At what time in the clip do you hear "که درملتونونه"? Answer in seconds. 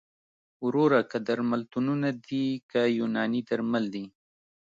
1.11-2.09